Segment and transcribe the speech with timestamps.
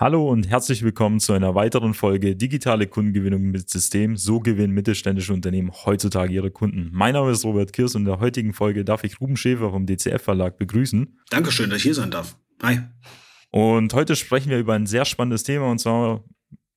[0.00, 4.16] Hallo und herzlich willkommen zu einer weiteren Folge Digitale Kundengewinnung mit System.
[4.16, 6.88] So gewinnen mittelständische Unternehmen heutzutage ihre Kunden.
[6.90, 9.84] Mein Name ist Robert Kirs und in der heutigen Folge darf ich Ruben Schäfer vom
[9.84, 11.18] DCF Verlag begrüßen.
[11.28, 12.38] Dankeschön, dass ich hier sein darf.
[12.62, 12.80] Hi.
[13.50, 16.24] Und heute sprechen wir über ein sehr spannendes Thema und zwar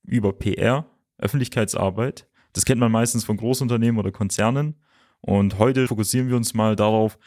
[0.06, 0.86] über PR,
[1.18, 2.28] Öffentlichkeitsarbeit.
[2.52, 4.76] Das kennt man meistens von Großunternehmen oder Konzernen.
[5.22, 7.18] Und heute fokussieren wir uns mal darauf,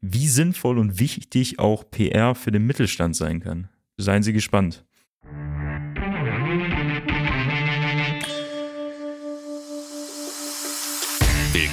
[0.00, 3.68] wie sinnvoll und wichtig auch PR für den Mittelstand sein kann.
[3.96, 4.84] Seien Sie gespannt.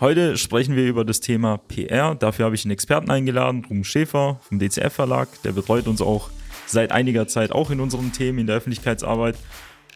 [0.00, 2.14] Heute sprechen wir über das Thema PR.
[2.14, 5.28] Dafür habe ich einen Experten eingeladen, Ruben Schäfer vom DCF Verlag.
[5.42, 6.30] Der betreut uns auch
[6.66, 9.36] seit einiger Zeit auch in unseren Themen in der Öffentlichkeitsarbeit.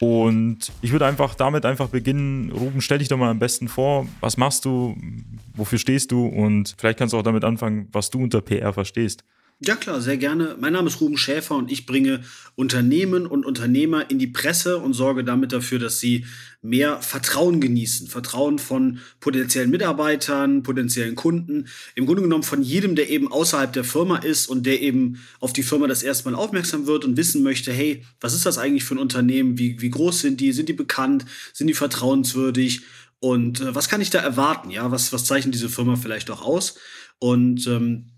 [0.00, 2.52] Und ich würde einfach damit einfach beginnen.
[2.52, 4.06] Ruben, stell dich doch mal am besten vor.
[4.20, 4.94] Was machst du?
[5.54, 6.26] Wofür stehst du?
[6.26, 9.24] Und vielleicht kannst du auch damit anfangen, was du unter PR verstehst.
[9.66, 10.56] Ja klar, sehr gerne.
[10.60, 12.22] Mein Name ist Ruben Schäfer und ich bringe
[12.54, 16.26] Unternehmen und Unternehmer in die Presse und sorge damit dafür, dass sie
[16.60, 18.08] mehr Vertrauen genießen.
[18.08, 21.66] Vertrauen von potenziellen Mitarbeitern, potenziellen Kunden.
[21.94, 25.54] Im Grunde genommen von jedem, der eben außerhalb der Firma ist und der eben auf
[25.54, 28.84] die Firma das erste Mal aufmerksam wird und wissen möchte, hey, was ist das eigentlich
[28.84, 29.56] für ein Unternehmen?
[29.56, 30.52] Wie, wie groß sind die?
[30.52, 31.24] Sind die bekannt?
[31.54, 32.82] Sind die vertrauenswürdig?
[33.18, 34.70] Und äh, was kann ich da erwarten?
[34.70, 36.76] Ja, was, was zeichnet diese Firma vielleicht auch aus?
[37.18, 38.10] Und ähm,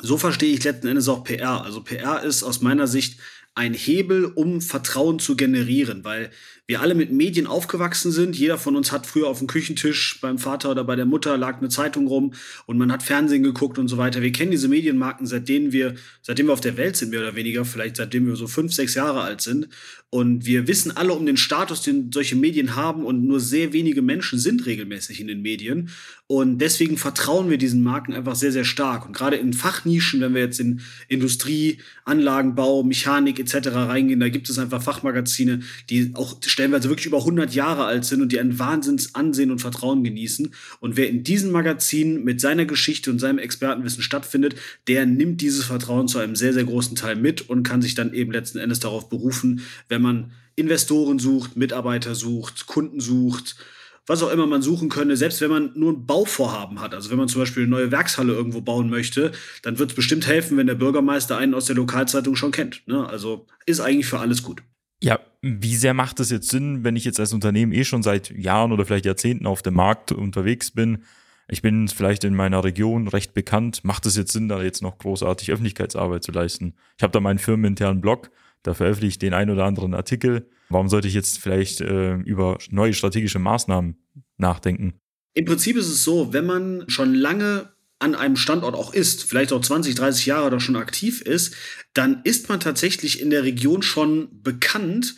[0.00, 1.62] so verstehe ich letzten Endes auch PR.
[1.62, 3.20] Also PR ist aus meiner Sicht
[3.54, 6.30] ein Hebel, um Vertrauen zu generieren, weil
[6.66, 8.34] wir alle mit Medien aufgewachsen sind.
[8.38, 11.58] Jeder von uns hat früher auf dem Küchentisch beim Vater oder bei der Mutter lag
[11.58, 12.32] eine Zeitung rum
[12.64, 14.22] und man hat Fernsehen geguckt und so weiter.
[14.22, 17.66] Wir kennen diese Medienmarken, seitdem wir, seitdem wir auf der Welt sind, mehr oder weniger,
[17.66, 19.68] vielleicht seitdem wir so fünf, sechs Jahre alt sind.
[20.08, 24.02] Und wir wissen alle um den Status, den solche Medien haben und nur sehr wenige
[24.02, 25.88] Menschen sind regelmäßig in den Medien.
[26.26, 29.06] Und deswegen vertrauen wir diesen Marken einfach sehr, sehr stark.
[29.06, 33.68] Und gerade in Fachnischen, wenn wir jetzt in Industrie, Anlagenbau, Mechanik etc.
[33.68, 35.60] reingehen, da gibt es einfach Fachmagazine,
[35.90, 40.02] die auch stellenweise wirklich über 100 Jahre alt sind und die ein Wahnsinnsansehen und Vertrauen
[40.02, 40.52] genießen.
[40.80, 44.56] Und wer in diesen Magazinen mit seiner Geschichte und seinem Expertenwissen stattfindet,
[44.88, 48.14] der nimmt dieses Vertrauen zu einem sehr, sehr großen Teil mit und kann sich dann
[48.14, 53.56] eben letzten Endes darauf berufen, wenn man Investoren sucht, Mitarbeiter sucht, Kunden sucht,
[54.06, 56.94] was auch immer man suchen könne, selbst wenn man nur ein Bauvorhaben hat.
[56.94, 59.32] Also wenn man zum Beispiel eine neue Werkshalle irgendwo bauen möchte,
[59.62, 62.82] dann wird es bestimmt helfen, wenn der Bürgermeister einen aus der Lokalzeitung schon kennt.
[62.86, 63.06] Ne?
[63.06, 64.62] Also ist eigentlich für alles gut.
[65.02, 68.30] Ja, wie sehr macht es jetzt Sinn, wenn ich jetzt als Unternehmen eh schon seit
[68.30, 71.02] Jahren oder vielleicht Jahrzehnten auf dem Markt unterwegs bin?
[71.48, 73.84] Ich bin vielleicht in meiner Region recht bekannt.
[73.84, 76.74] Macht es jetzt Sinn, da jetzt noch großartig Öffentlichkeitsarbeit zu leisten?
[76.96, 78.30] Ich habe da meinen firmeninternen Blog,
[78.62, 80.48] da veröffentliche ich den ein oder anderen Artikel.
[80.72, 83.96] Warum sollte ich jetzt vielleicht äh, über neue strategische Maßnahmen
[84.36, 84.94] nachdenken?
[85.34, 89.52] Im Prinzip ist es so, wenn man schon lange an einem Standort auch ist, vielleicht
[89.52, 91.54] auch 20, 30 Jahre da schon aktiv ist,
[91.94, 95.14] dann ist man tatsächlich in der Region schon bekannt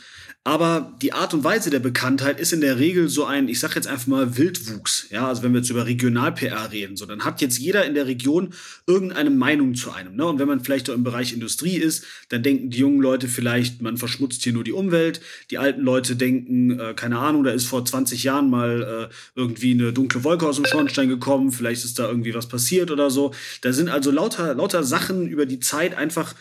[0.47, 3.75] aber die Art und Weise der Bekanntheit ist in der Regel so ein, ich sag
[3.77, 5.07] jetzt einfach mal Wildwuchs.
[5.11, 8.07] Ja, also wenn wir jetzt über Regional-PR reden, so, dann hat jetzt jeder in der
[8.07, 8.53] Region
[8.87, 10.17] irgendeine Meinung zu einem.
[10.17, 10.27] Ne?
[10.27, 13.81] Und wenn man vielleicht auch im Bereich Industrie ist, dann denken die jungen Leute vielleicht,
[13.81, 15.23] man verschmutzt hier nur die Umwelt.
[15.51, 19.73] Die alten Leute denken, äh, keine Ahnung, da ist vor 20 Jahren mal äh, irgendwie
[19.73, 23.33] eine dunkle Wolke aus dem Schornstein gekommen, vielleicht ist da irgendwie was passiert oder so.
[23.63, 26.35] Da sind also lauter, lauter Sachen über die Zeit einfach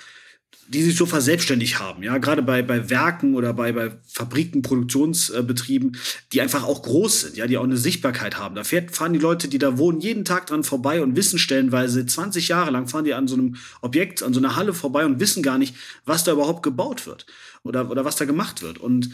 [0.68, 5.98] die sich so verselbstständigt haben, ja, gerade bei, bei Werken oder bei, bei Fabriken, Produktionsbetrieben,
[6.32, 8.56] die einfach auch groß sind, ja, die auch eine Sichtbarkeit haben.
[8.56, 12.06] Da fährt, fahren die Leute, die da wohnen, jeden Tag dran vorbei und wissen stellenweise
[12.06, 15.20] 20 Jahre lang fahren die an so einem Objekt, an so einer Halle vorbei und
[15.20, 17.26] wissen gar nicht, was da überhaupt gebaut wird
[17.64, 18.78] oder, oder was da gemacht wird.
[18.78, 19.10] Und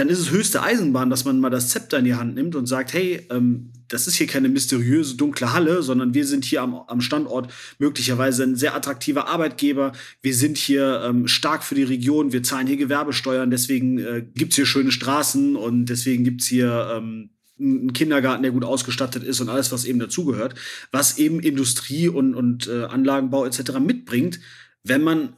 [0.00, 2.64] dann ist es höchste Eisenbahn, dass man mal das Zepter in die Hand nimmt und
[2.64, 6.74] sagt, hey, ähm, das ist hier keine mysteriöse dunkle Halle, sondern wir sind hier am,
[6.74, 9.92] am Standort möglicherweise ein sehr attraktiver Arbeitgeber.
[10.22, 14.56] Wir sind hier ähm, stark für die Region, wir zahlen hier Gewerbesteuern, deswegen äh, gibt's
[14.56, 19.50] hier schöne Straßen und deswegen gibt's hier ähm, einen Kindergarten, der gut ausgestattet ist und
[19.50, 20.54] alles, was eben dazugehört,
[20.92, 23.78] was eben Industrie und, und äh, Anlagenbau etc.
[23.80, 24.40] mitbringt,
[24.82, 25.34] wenn man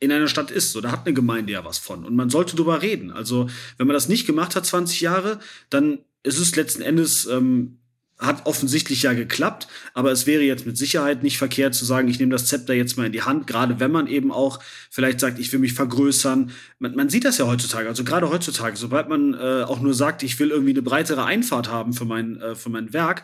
[0.00, 0.72] in einer Stadt ist.
[0.72, 2.04] So, da hat eine Gemeinde ja was von.
[2.04, 3.10] Und man sollte drüber reden.
[3.10, 5.38] Also, wenn man das nicht gemacht hat, 20 Jahre,
[5.68, 7.76] dann ist es letzten Endes, ähm,
[8.20, 12.18] hat offensichtlich ja geklappt, aber es wäre jetzt mit Sicherheit nicht verkehrt zu sagen, ich
[12.18, 14.60] nehme das Zepter jetzt mal in die Hand, gerade wenn man eben auch
[14.90, 16.50] vielleicht sagt, ich will mich vergrößern.
[16.78, 20.22] Man, man sieht das ja heutzutage, also gerade heutzutage, sobald man äh, auch nur sagt,
[20.22, 23.22] ich will irgendwie eine breitere Einfahrt haben für mein, äh, für mein Werk,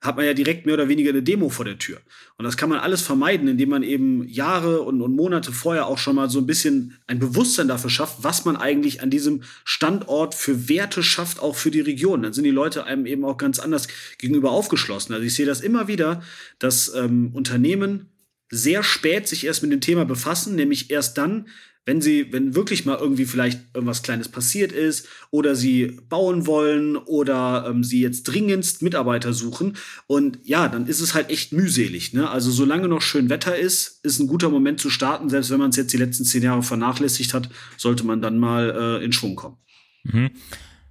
[0.00, 1.98] hat man ja direkt mehr oder weniger eine Demo vor der Tür.
[2.36, 5.98] Und das kann man alles vermeiden, indem man eben Jahre und, und Monate vorher auch
[5.98, 10.36] schon mal so ein bisschen ein Bewusstsein dafür schafft, was man eigentlich an diesem Standort
[10.36, 12.22] für Werte schafft, auch für die Region.
[12.22, 15.14] Dann sind die Leute einem eben auch ganz anders gegenüber aufgeschlossen.
[15.14, 16.22] Also ich sehe das immer wieder,
[16.60, 18.06] dass ähm, Unternehmen
[18.50, 21.48] sehr spät sich erst mit dem Thema befassen, nämlich erst dann,
[21.88, 26.98] wenn sie, wenn wirklich mal irgendwie vielleicht irgendwas Kleines passiert ist oder sie bauen wollen
[26.98, 29.74] oder ähm, sie jetzt dringendst Mitarbeiter suchen.
[30.06, 32.12] Und ja, dann ist es halt echt mühselig.
[32.12, 32.28] Ne?
[32.28, 35.30] Also solange noch schön Wetter ist, ist ein guter Moment zu starten.
[35.30, 37.48] Selbst wenn man es jetzt die letzten zehn Jahre vernachlässigt hat,
[37.78, 39.56] sollte man dann mal äh, in Schwung kommen.
[40.04, 40.32] Mhm.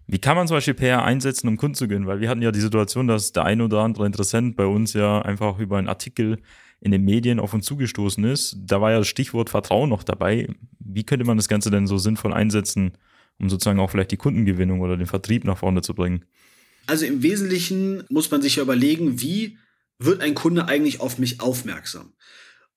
[0.08, 2.08] Wie kann man zum Beispiel PR einsetzen, um Kunden zu gewinnen?
[2.08, 5.22] Weil wir hatten ja die Situation, dass der ein oder andere Interessent bei uns ja
[5.22, 6.40] einfach über einen Artikel
[6.80, 8.58] in den Medien auf uns zugestoßen ist.
[8.60, 10.48] Da war ja das Stichwort Vertrauen noch dabei.
[10.80, 12.94] Wie könnte man das Ganze denn so sinnvoll einsetzen,
[13.40, 16.26] um sozusagen auch vielleicht die Kundengewinnung oder den Vertrieb nach vorne zu bringen?
[16.86, 19.58] Also im Wesentlichen muss man sich ja überlegen, wie
[20.00, 22.14] wird ein Kunde eigentlich auf mich aufmerksam?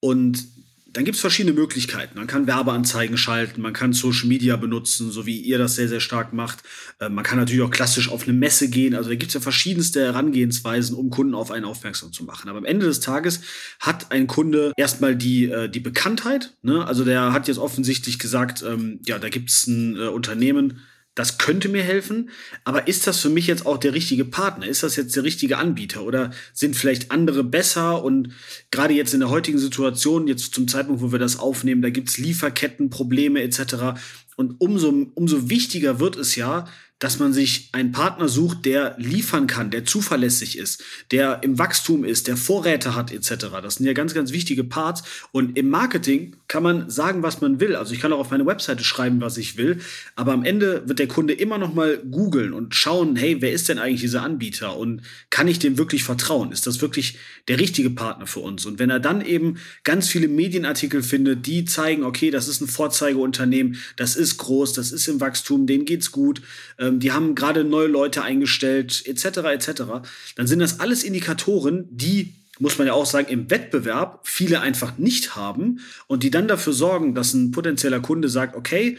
[0.00, 0.48] Und
[0.92, 2.18] dann gibt es verschiedene Möglichkeiten.
[2.18, 6.00] Man kann Werbeanzeigen schalten, man kann Social Media benutzen, so wie ihr das sehr, sehr
[6.00, 6.58] stark macht.
[6.98, 8.94] Äh, man kann natürlich auch klassisch auf eine Messe gehen.
[8.94, 12.48] Also da gibt es ja verschiedenste Herangehensweisen, um Kunden auf einen aufmerksam zu machen.
[12.48, 13.40] Aber am Ende des Tages
[13.78, 16.54] hat ein Kunde erstmal die, äh, die Bekanntheit.
[16.62, 16.84] Ne?
[16.84, 20.80] Also der hat jetzt offensichtlich gesagt, ähm, ja, da gibt es ein äh, Unternehmen,
[21.14, 22.30] das könnte mir helfen,
[22.64, 24.66] aber ist das für mich jetzt auch der richtige Partner?
[24.66, 28.02] Ist das jetzt der richtige Anbieter oder sind vielleicht andere besser?
[28.04, 28.32] Und
[28.70, 32.18] gerade jetzt in der heutigen Situation, jetzt zum Zeitpunkt, wo wir das aufnehmen, da gibt's
[32.18, 33.98] Lieferkettenprobleme etc.
[34.36, 36.66] Und umso, umso wichtiger wird es ja,
[37.00, 42.04] dass man sich einen Partner sucht, der liefern kann, der zuverlässig ist, der im Wachstum
[42.04, 43.46] ist, der Vorräte hat etc.
[43.62, 45.02] Das sind ja ganz, ganz wichtige Parts.
[45.32, 47.76] Und im Marketing kann man sagen, was man will.
[47.76, 49.78] Also ich kann auch auf meine Webseite schreiben, was ich will.
[50.16, 53.68] Aber am Ende wird der Kunde immer noch mal googeln und schauen, hey, wer ist
[53.68, 54.76] denn eigentlich dieser Anbieter?
[54.76, 56.50] Und kann ich dem wirklich vertrauen?
[56.50, 58.66] Ist das wirklich der richtige Partner für uns?
[58.66, 62.66] Und wenn er dann eben ganz viele Medienartikel findet, die zeigen, okay, das ist ein
[62.66, 66.42] Vorzeigeunternehmen, das ist groß, das ist im Wachstum, denen geht's gut,
[66.80, 69.82] ähm, die haben gerade neue Leute eingestellt, etc., etc.,
[70.34, 74.98] dann sind das alles Indikatoren, die muss man ja auch sagen, im Wettbewerb viele einfach
[74.98, 78.98] nicht haben und die dann dafür sorgen, dass ein potenzieller Kunde sagt, okay,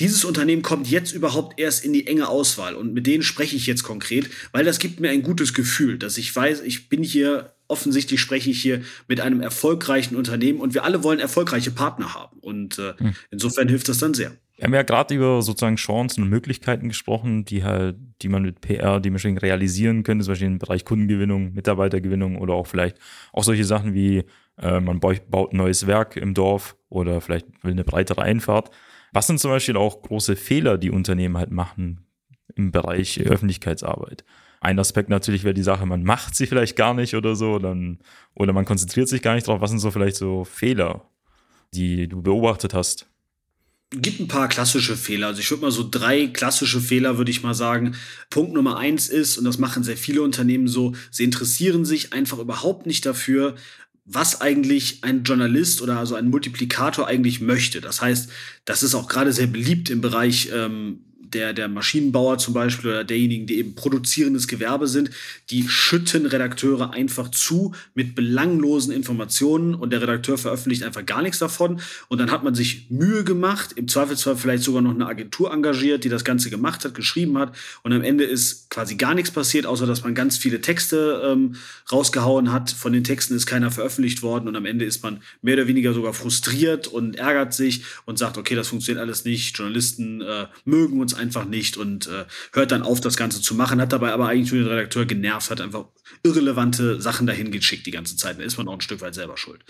[0.00, 3.66] dieses Unternehmen kommt jetzt überhaupt erst in die enge Auswahl und mit denen spreche ich
[3.66, 7.52] jetzt konkret, weil das gibt mir ein gutes Gefühl, dass ich weiß, ich bin hier
[7.68, 12.38] offensichtlich spreche ich hier mit einem erfolgreichen Unternehmen und wir alle wollen erfolgreiche Partner haben
[12.40, 13.14] und äh, hm.
[13.30, 14.32] insofern hilft das dann sehr.
[14.60, 18.60] Wir haben ja gerade über sozusagen Chancen und Möglichkeiten gesprochen, die halt, die man mit
[18.60, 22.98] PR dementsprechend realisieren könnte, zum Beispiel im Bereich Kundengewinnung, Mitarbeitergewinnung oder auch vielleicht
[23.32, 24.24] auch solche Sachen wie
[24.58, 28.70] äh, man baut ein neues Werk im Dorf oder vielleicht will eine breitere Einfahrt.
[29.14, 32.04] Was sind zum Beispiel auch große Fehler, die Unternehmen halt machen
[32.54, 34.26] im Bereich Öffentlichkeitsarbeit?
[34.60, 38.00] Ein Aspekt natürlich wäre die Sache, man macht sie vielleicht gar nicht oder so, dann,
[38.34, 39.62] oder man konzentriert sich gar nicht drauf.
[39.62, 41.08] Was sind so vielleicht so Fehler,
[41.72, 43.06] die du beobachtet hast?
[43.90, 45.28] Gibt ein paar klassische Fehler.
[45.28, 47.96] Also ich würde mal so drei klassische Fehler, würde ich mal sagen.
[48.30, 52.38] Punkt Nummer eins ist, und das machen sehr viele Unternehmen so, sie interessieren sich einfach
[52.38, 53.56] überhaupt nicht dafür,
[54.04, 57.80] was eigentlich ein Journalist oder also ein Multiplikator eigentlich möchte.
[57.80, 58.30] Das heißt,
[58.64, 63.04] das ist auch gerade sehr beliebt im Bereich ähm, der, der Maschinenbauer zum Beispiel oder
[63.04, 65.10] derjenigen, die eben produzierendes Gewerbe sind,
[65.50, 71.38] die schütten Redakteure einfach zu mit belanglosen Informationen und der Redakteur veröffentlicht einfach gar nichts
[71.38, 71.80] davon.
[72.08, 76.04] Und dann hat man sich Mühe gemacht, im Zweifelsfall vielleicht sogar noch eine Agentur engagiert,
[76.04, 77.54] die das Ganze gemacht hat, geschrieben hat.
[77.82, 81.56] Und am Ende ist quasi gar nichts passiert, außer dass man ganz viele Texte ähm,
[81.90, 82.70] rausgehauen hat.
[82.70, 85.94] Von den Texten ist keiner veröffentlicht worden und am Ende ist man mehr oder weniger
[85.94, 89.56] sogar frustriert und ärgert sich und sagt, okay, das funktioniert alles nicht.
[89.56, 93.80] Journalisten äh, mögen uns einfach nicht und äh, hört dann auf, das Ganze zu machen,
[93.80, 95.86] hat dabei aber eigentlich nur den Redakteur genervt, hat einfach
[96.22, 98.38] irrelevante Sachen dahin geschickt die ganze Zeit.
[98.38, 99.64] Da ist man auch ein Stück weit selber schuld.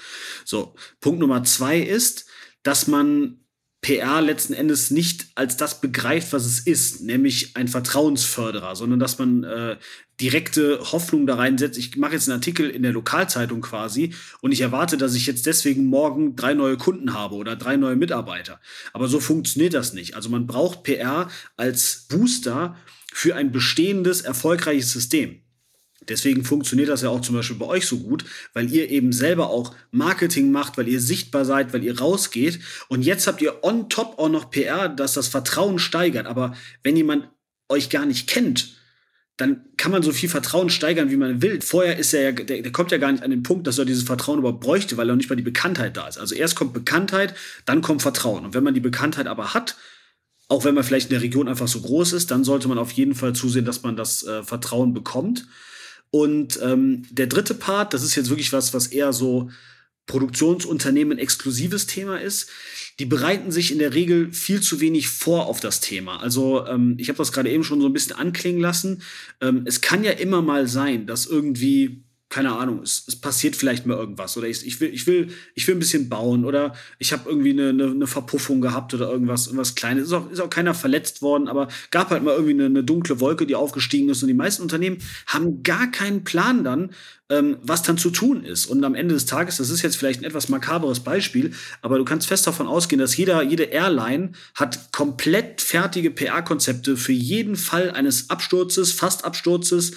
[0.44, 2.26] So, Punkt Nummer zwei ist,
[2.62, 3.40] dass man
[3.82, 9.18] PR letzten Endes nicht als das begreift, was es ist, nämlich ein Vertrauensförderer, sondern dass
[9.18, 9.76] man äh,
[10.20, 11.78] direkte Hoffnung da reinsetzt.
[11.78, 15.46] Ich mache jetzt einen Artikel in der Lokalzeitung quasi und ich erwarte, dass ich jetzt
[15.46, 18.60] deswegen morgen drei neue Kunden habe oder drei neue Mitarbeiter.
[18.92, 20.14] Aber so funktioniert das nicht.
[20.14, 22.76] Also man braucht PR als Booster
[23.12, 25.40] für ein bestehendes, erfolgreiches System.
[26.08, 29.50] Deswegen funktioniert das ja auch zum Beispiel bei euch so gut, weil ihr eben selber
[29.50, 32.58] auch Marketing macht, weil ihr sichtbar seid, weil ihr rausgeht.
[32.88, 36.26] Und jetzt habt ihr on top auch noch PR, dass das Vertrauen steigert.
[36.26, 37.28] Aber wenn jemand
[37.68, 38.76] euch gar nicht kennt,
[39.36, 41.60] dann kann man so viel Vertrauen steigern, wie man will.
[41.62, 43.84] Vorher ist er ja, der, der kommt ja gar nicht an den Punkt, dass er
[43.84, 46.18] dieses Vertrauen überhaupt bräuchte, weil noch nicht mal die Bekanntheit da ist.
[46.18, 48.44] Also erst kommt Bekanntheit, dann kommt Vertrauen.
[48.44, 49.76] Und wenn man die Bekanntheit aber hat,
[50.48, 52.90] auch wenn man vielleicht in der Region einfach so groß ist, dann sollte man auf
[52.92, 55.46] jeden Fall zusehen, dass man das äh, Vertrauen bekommt.
[56.10, 59.50] Und ähm, der dritte Part, das ist jetzt wirklich was, was eher so
[60.06, 62.50] Produktionsunternehmen exklusives Thema ist.
[62.98, 66.20] Die bereiten sich in der Regel viel zu wenig vor auf das Thema.
[66.20, 69.02] Also ähm, ich habe das gerade eben schon so ein bisschen anklingen lassen.
[69.40, 73.86] Ähm, es kann ja immer mal sein, dass irgendwie keine Ahnung, es, es passiert vielleicht
[73.86, 77.12] mal irgendwas oder ich, ich, will, ich, will, ich will ein bisschen bauen oder ich
[77.12, 80.04] habe irgendwie eine, eine, eine, Verpuffung gehabt oder irgendwas, irgendwas Kleines.
[80.04, 83.18] Ist auch, ist auch keiner verletzt worden, aber gab halt mal irgendwie eine, eine dunkle
[83.18, 86.90] Wolke, die aufgestiegen ist und die meisten Unternehmen haben gar keinen Plan dann,
[87.30, 88.66] ähm, was dann zu tun ist.
[88.66, 92.04] Und am Ende des Tages, das ist jetzt vielleicht ein etwas makaberes Beispiel, aber du
[92.04, 97.90] kannst fest davon ausgehen, dass jeder, jede Airline hat komplett fertige PR-Konzepte für jeden Fall
[97.90, 99.92] eines Absturzes, Fastabsturzes,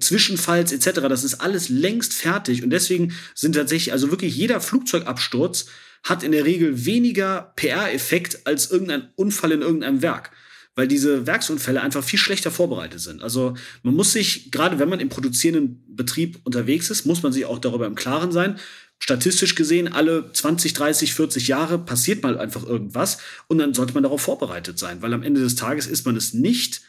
[0.00, 1.00] Zwischenfalls etc.
[1.08, 5.66] Das ist alles längst fertig und deswegen sind tatsächlich, also wirklich jeder Flugzeugabsturz
[6.02, 10.30] hat in der Regel weniger PR-Effekt als irgendein Unfall in irgendeinem Werk,
[10.74, 13.22] weil diese Werksunfälle einfach viel schlechter vorbereitet sind.
[13.22, 17.44] Also man muss sich, gerade wenn man im produzierenden Betrieb unterwegs ist, muss man sich
[17.44, 18.58] auch darüber im Klaren sein,
[18.98, 24.02] statistisch gesehen, alle 20, 30, 40 Jahre passiert mal einfach irgendwas und dann sollte man
[24.02, 26.82] darauf vorbereitet sein, weil am Ende des Tages ist man es nicht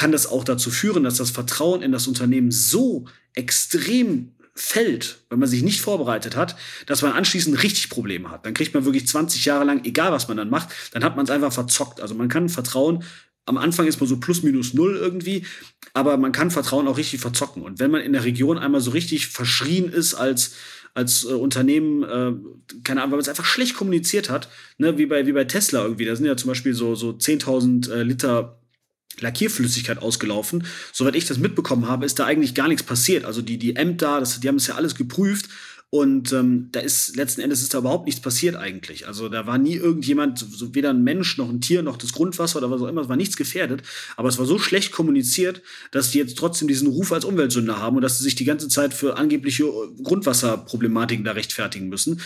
[0.00, 3.04] kann das auch dazu führen, dass das Vertrauen in das Unternehmen so
[3.34, 8.46] extrem fällt, wenn man sich nicht vorbereitet hat, dass man anschließend richtig Probleme hat.
[8.46, 11.26] Dann kriegt man wirklich 20 Jahre lang, egal was man dann macht, dann hat man
[11.26, 12.00] es einfach verzockt.
[12.00, 13.04] Also man kann Vertrauen,
[13.44, 15.44] am Anfang ist man so plus minus null irgendwie,
[15.92, 17.62] aber man kann Vertrauen auch richtig verzocken.
[17.62, 20.54] Und wenn man in der Region einmal so richtig verschrien ist als
[20.94, 22.32] als äh, Unternehmen, äh,
[22.82, 25.84] keine Ahnung, weil man es einfach schlecht kommuniziert hat, ne, wie bei, wie bei Tesla
[25.84, 26.04] irgendwie.
[26.04, 28.59] Da sind ja zum Beispiel so, so 10.000 äh, Liter
[29.18, 30.64] Lackierflüssigkeit ausgelaufen.
[30.92, 33.24] Soweit ich das mitbekommen habe, ist da eigentlich gar nichts passiert.
[33.24, 35.48] Also die, die Ämter, das, die haben es ja alles geprüft
[35.92, 39.08] und ähm, da ist letzten Endes ist da überhaupt nichts passiert eigentlich.
[39.08, 42.58] Also da war nie irgendjemand, so, weder ein Mensch noch ein Tier noch das Grundwasser
[42.58, 43.82] oder was auch immer, es war nichts gefährdet.
[44.16, 47.96] Aber es war so schlecht kommuniziert, dass die jetzt trotzdem diesen Ruf als Umweltsünder haben
[47.96, 49.64] und dass sie sich die ganze Zeit für angebliche
[50.04, 52.20] Grundwasserproblematiken da rechtfertigen müssen.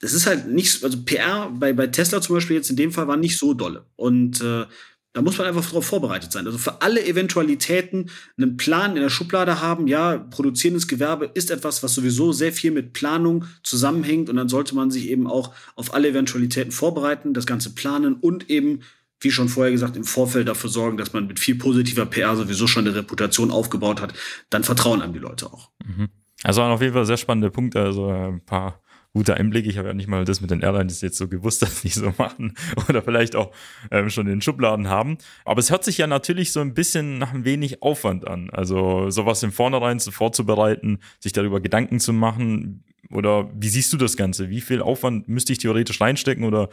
[0.00, 3.08] Das ist halt nicht, also PR bei, bei Tesla zum Beispiel jetzt in dem Fall
[3.08, 3.86] war nicht so dolle.
[3.96, 4.66] Und äh,
[5.14, 6.46] da muss man einfach darauf vorbereitet sein.
[6.46, 9.86] Also für alle Eventualitäten einen Plan in der Schublade haben.
[9.86, 14.28] Ja, produzierendes Gewerbe ist etwas, was sowieso sehr viel mit Planung zusammenhängt.
[14.28, 18.50] Und dann sollte man sich eben auch auf alle Eventualitäten vorbereiten, das Ganze planen und
[18.50, 18.80] eben,
[19.20, 22.66] wie schon vorher gesagt, im Vorfeld dafür sorgen, dass man mit viel positiver PR sowieso
[22.66, 24.12] schon eine Reputation aufgebaut hat.
[24.50, 25.70] Dann vertrauen einem die Leute auch.
[25.84, 26.08] Mhm.
[26.44, 27.80] Also auf jeden Fall sehr spannende Punkte.
[27.80, 28.80] Also äh, ein paar
[29.14, 29.66] guter Einblick.
[29.66, 32.12] Ich habe ja nicht mal das mit den Airlines jetzt so gewusst, dass die so
[32.18, 32.54] machen
[32.88, 33.52] oder vielleicht auch
[33.90, 35.18] ähm, schon in den Schubladen haben.
[35.44, 38.50] Aber es hört sich ja natürlich so ein bisschen nach ein wenig Aufwand an.
[38.50, 42.84] Also sowas im Vornherein vorzubereiten, sich darüber Gedanken zu machen.
[43.10, 44.50] Oder wie siehst du das Ganze?
[44.50, 46.68] Wie viel Aufwand müsste ich theoretisch reinstecken oder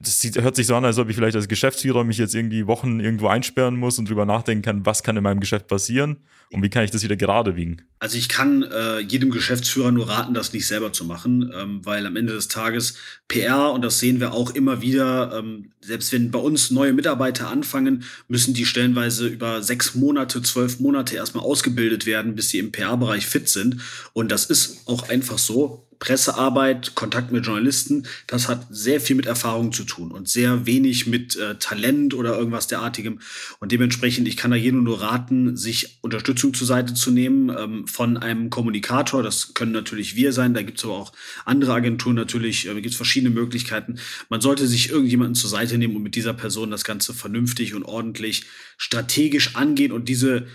[0.00, 2.68] das sieht, hört sich so an, als ob ich vielleicht als Geschäftsführer mich jetzt irgendwie
[2.68, 6.18] Wochen irgendwo einsperren muss und drüber nachdenken kann, was kann in meinem Geschäft passieren
[6.50, 7.82] und wie kann ich das wieder gerade wiegen.
[7.98, 12.06] Also ich kann äh, jedem Geschäftsführer nur raten, das nicht selber zu machen, ähm, weil
[12.06, 12.94] am Ende des Tages
[13.26, 17.48] PR, und das sehen wir auch immer wieder, ähm, selbst wenn bei uns neue Mitarbeiter
[17.48, 22.72] anfangen, müssen die stellenweise über sechs Monate, zwölf Monate erstmal ausgebildet werden, bis sie im
[22.72, 23.82] PR-Bereich fit sind.
[24.12, 25.84] Und das ist auch einfach so.
[25.98, 31.06] Pressearbeit, Kontakt mit Journalisten, das hat sehr viel mit Erfahrung zu tun und sehr wenig
[31.06, 33.20] mit äh, Talent oder irgendwas derartigem.
[33.58, 37.86] Und dementsprechend, ich kann da jedem nur raten, sich Unterstützung zur Seite zu nehmen ähm,
[37.86, 39.22] von einem Kommunikator.
[39.22, 41.12] Das können natürlich wir sein, da gibt es aber auch
[41.44, 43.98] andere Agenturen natürlich, äh, gibt es verschiedene Möglichkeiten.
[44.28, 47.84] Man sollte sich irgendjemanden zur Seite nehmen und mit dieser Person das Ganze vernünftig und
[47.84, 48.44] ordentlich
[48.76, 50.46] strategisch angehen und diese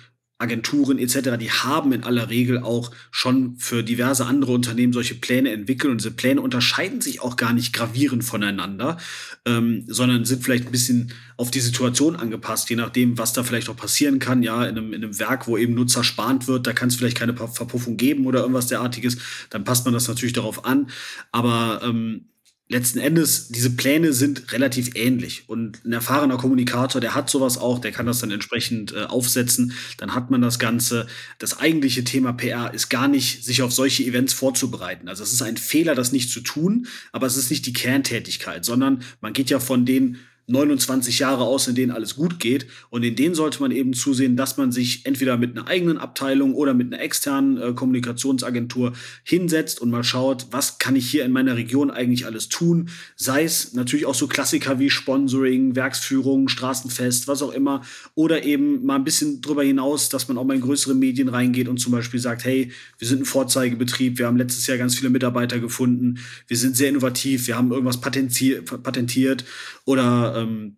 [0.44, 5.52] Agenturen etc., die haben in aller Regel auch schon für diverse andere Unternehmen solche Pläne
[5.52, 8.98] entwickelt und diese Pläne unterscheiden sich auch gar nicht gravierend voneinander,
[9.46, 13.70] ähm, sondern sind vielleicht ein bisschen auf die Situation angepasst, je nachdem, was da vielleicht
[13.70, 14.44] auch passieren kann.
[14.44, 17.18] Ja, in einem, in einem Werk, wo eben Nutzer sparend wird, da kann es vielleicht
[17.18, 19.18] keine Verpuffung geben oder irgendwas derartiges,
[19.50, 20.90] dann passt man das natürlich darauf an.
[21.32, 22.26] Aber ähm,
[22.74, 25.48] letzten Endes, diese Pläne sind relativ ähnlich.
[25.48, 29.74] Und ein erfahrener Kommunikator, der hat sowas auch, der kann das dann entsprechend äh, aufsetzen.
[29.98, 31.08] Dann hat man das Ganze.
[31.40, 35.08] Das eigentliche Thema PR ist gar nicht, sich auf solche Events vorzubereiten.
[35.08, 38.66] Also es ist ein Fehler, das nicht zu tun, aber es ist nicht die Kerntätigkeit,
[38.66, 42.68] sondern man geht ja von den 29 Jahre aus, in denen alles gut geht.
[42.90, 46.54] Und in denen sollte man eben zusehen, dass man sich entweder mit einer eigenen Abteilung
[46.54, 51.32] oder mit einer externen äh, Kommunikationsagentur hinsetzt und mal schaut, was kann ich hier in
[51.32, 52.90] meiner Region eigentlich alles tun.
[53.16, 57.82] Sei es natürlich auch so Klassiker wie Sponsoring, Werksführung, Straßenfest, was auch immer.
[58.16, 61.70] Oder eben mal ein bisschen drüber hinaus, dass man auch mal in größere Medien reingeht
[61.70, 65.10] und zum Beispiel sagt, hey, wir sind ein Vorzeigebetrieb, wir haben letztes Jahr ganz viele
[65.10, 69.46] Mitarbeiter gefunden, wir sind sehr innovativ, wir haben irgendwas patentiert
[69.86, 70.78] oder ähm,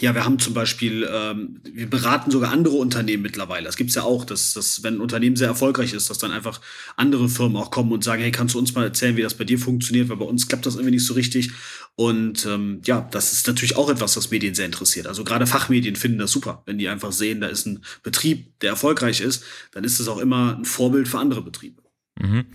[0.00, 3.66] ja, wir haben zum Beispiel, ähm, wir beraten sogar andere Unternehmen mittlerweile.
[3.66, 6.62] Das gibt's ja auch, dass, dass, wenn ein Unternehmen sehr erfolgreich ist, dass dann einfach
[6.96, 9.44] andere Firmen auch kommen und sagen, hey, kannst du uns mal erzählen, wie das bei
[9.44, 11.50] dir funktioniert, weil bei uns klappt das irgendwie nicht so richtig.
[11.94, 15.06] Und ähm, ja, das ist natürlich auch etwas, was Medien sehr interessiert.
[15.06, 16.62] Also gerade Fachmedien finden das super.
[16.64, 20.18] Wenn die einfach sehen, da ist ein Betrieb, der erfolgreich ist, dann ist es auch
[20.18, 21.82] immer ein Vorbild für andere Betriebe.
[22.18, 22.46] Mhm.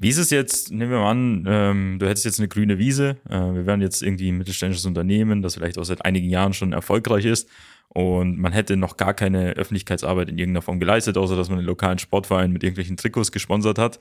[0.00, 3.16] Wie ist es jetzt, nehmen wir mal an, ähm, du hättest jetzt eine grüne Wiese,
[3.28, 6.72] äh, wir wären jetzt irgendwie ein mittelständisches Unternehmen, das vielleicht auch seit einigen Jahren schon
[6.72, 7.48] erfolgreich ist
[7.88, 11.66] und man hätte noch gar keine Öffentlichkeitsarbeit in irgendeiner Form geleistet, außer dass man den
[11.66, 13.98] lokalen Sportverein mit irgendwelchen Trikots gesponsert hat.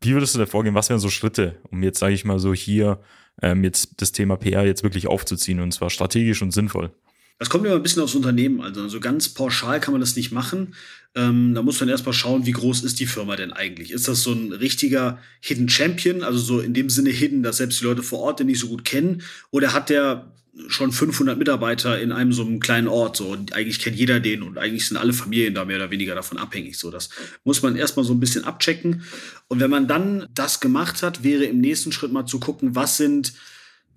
[0.00, 0.74] Wie würdest du da vorgehen?
[0.74, 3.00] Was wären so Schritte, um jetzt, sage ich mal so, hier
[3.42, 6.92] ähm, jetzt das Thema PR jetzt wirklich aufzuziehen und zwar strategisch und sinnvoll?
[7.40, 8.60] Das kommt immer ein bisschen aufs Unternehmen.
[8.60, 10.74] Also, also ganz pauschal kann man das nicht machen.
[11.14, 13.92] Ähm, da muss man erstmal schauen, wie groß ist die Firma denn eigentlich?
[13.92, 17.80] Ist das so ein richtiger Hidden Champion, also so in dem Sinne hidden, dass selbst
[17.80, 19.22] die Leute vor Ort den nicht so gut kennen?
[19.50, 20.30] Oder hat der
[20.68, 24.42] schon 500 Mitarbeiter in einem so einem kleinen Ort so und eigentlich kennt jeder den
[24.42, 27.08] und eigentlich sind alle Familien da mehr oder weniger davon abhängig so das
[27.44, 29.04] muss man erstmal so ein bisschen abchecken
[29.48, 32.96] und wenn man dann das gemacht hat wäre im nächsten Schritt mal zu gucken was
[32.96, 33.32] sind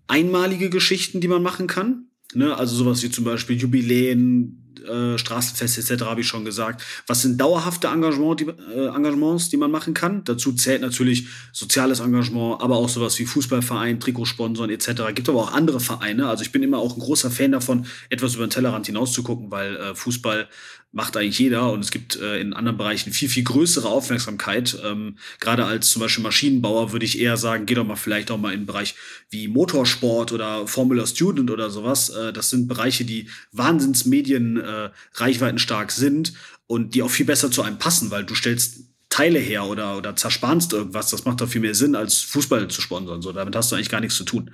[0.08, 2.06] einmalige Geschichten die man machen kann
[2.36, 6.84] ne also sowas wie zum Beispiel Jubiläen äh, Straßenfest etc., habe ich schon gesagt.
[7.08, 10.24] Was sind dauerhafte Engagement, die, äh, Engagements, die man machen kann?
[10.24, 15.14] Dazu zählt natürlich soziales Engagement, aber auch sowas wie Fußballverein, Trikotsponsoren etc.
[15.14, 16.28] Gibt aber auch andere Vereine.
[16.28, 19.24] Also ich bin immer auch ein großer Fan davon, etwas über den Tellerrand hinaus zu
[19.24, 20.48] gucken, weil äh, Fußball
[20.94, 24.78] macht eigentlich jeder und es gibt äh, in anderen Bereichen viel, viel größere Aufmerksamkeit.
[24.86, 28.38] Ähm, Gerade als zum Beispiel Maschinenbauer würde ich eher sagen, geh doch mal vielleicht auch
[28.38, 28.94] mal in einen Bereich
[29.32, 32.10] wie Motorsport oder Formula Student oder sowas.
[32.10, 36.34] Äh, das sind Bereiche, die Wahnsinnsmedien äh, reichweitenstark sind
[36.68, 40.16] und die auch viel besser zu einem passen, weil du stellst Teile her oder, oder
[40.16, 41.10] zerspanst irgendwas.
[41.10, 43.24] Das macht doch viel mehr Sinn, als Fußball zu sponsern.
[43.24, 44.52] So, damit hast du eigentlich gar nichts zu tun.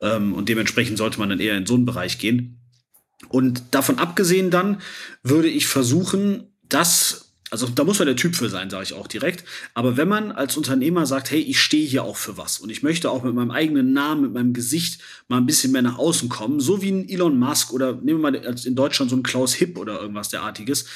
[0.00, 2.65] Ähm, und dementsprechend sollte man dann eher in so einen Bereich gehen.
[3.28, 4.80] Und davon abgesehen dann
[5.22, 9.06] würde ich versuchen, das also da muss man der Typ für sein, sage ich auch
[9.06, 9.44] direkt.
[9.74, 12.82] Aber wenn man als Unternehmer sagt, hey, ich stehe hier auch für was und ich
[12.82, 16.28] möchte auch mit meinem eigenen Namen, mit meinem Gesicht mal ein bisschen mehr nach außen
[16.28, 19.54] kommen, so wie ein Elon Musk oder nehmen wir mal in Deutschland so ein Klaus
[19.54, 20.86] Hipp oder irgendwas derartiges,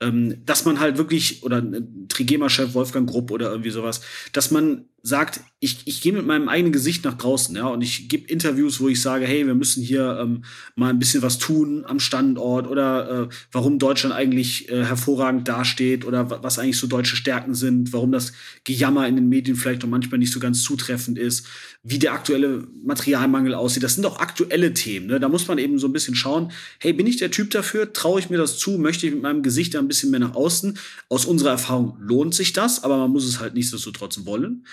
[0.00, 1.62] ähm, dass man halt wirklich, oder
[2.08, 4.00] Trigema-Chef Wolfgang Grupp oder irgendwie sowas,
[4.32, 8.08] dass man sagt, ich, ich gehe mit meinem eigenen Gesicht nach draußen, ja, und ich
[8.08, 10.44] gebe Interviews, wo ich sage, hey, wir müssen hier ähm,
[10.74, 15.99] mal ein bisschen was tun am Standort oder äh, warum Deutschland eigentlich äh, hervorragend dasteht
[16.04, 18.32] oder was eigentlich so deutsche Stärken sind, warum das
[18.64, 21.46] Gejammer in den Medien vielleicht auch manchmal nicht so ganz zutreffend ist,
[21.82, 23.82] wie der aktuelle Materialmangel aussieht.
[23.82, 25.06] Das sind auch aktuelle Themen.
[25.06, 25.20] Ne?
[25.20, 27.92] Da muss man eben so ein bisschen schauen, hey, bin ich der Typ dafür?
[27.92, 28.78] Traue ich mir das zu?
[28.78, 30.78] Möchte ich mit meinem Gesicht da ein bisschen mehr nach außen?
[31.08, 34.64] Aus unserer Erfahrung lohnt sich das, aber man muss es halt nichtsdestotrotz wollen.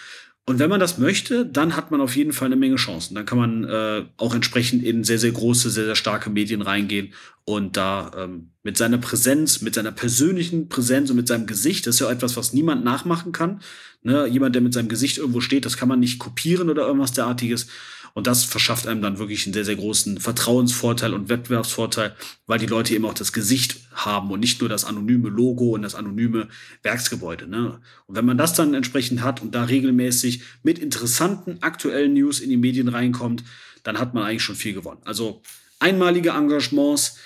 [0.49, 3.15] Und wenn man das möchte, dann hat man auf jeden Fall eine Menge Chancen.
[3.15, 7.13] Dann kann man äh, auch entsprechend in sehr, sehr große, sehr, sehr starke Medien reingehen
[7.43, 11.95] und da ähm, mit seiner Präsenz, mit seiner persönlichen Präsenz und mit seinem Gesicht, das
[11.95, 13.59] ist ja etwas, was niemand nachmachen kann.
[14.03, 14.25] Ne?
[14.27, 17.67] Jemand, der mit seinem Gesicht irgendwo steht, das kann man nicht kopieren oder irgendwas derartiges.
[18.13, 22.15] Und das verschafft einem dann wirklich einen sehr, sehr großen Vertrauensvorteil und Wettbewerbsvorteil,
[22.45, 25.81] weil die Leute eben auch das Gesicht haben und nicht nur das anonyme Logo und
[25.81, 26.47] das anonyme
[26.83, 27.47] Werksgebäude.
[27.47, 27.79] Ne?
[28.05, 32.49] Und wenn man das dann entsprechend hat und da regelmäßig mit interessanten aktuellen News in
[32.49, 33.43] die Medien reinkommt,
[33.83, 35.01] dann hat man eigentlich schon viel gewonnen.
[35.05, 35.41] Also
[35.79, 37.17] einmalige Engagements,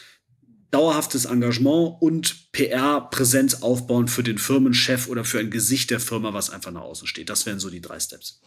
[0.71, 6.49] dauerhaftes Engagement und PR-Präsenz aufbauen für den Firmenchef oder für ein Gesicht der Firma, was
[6.49, 7.29] einfach nach außen steht.
[7.29, 8.41] Das wären so die drei Steps.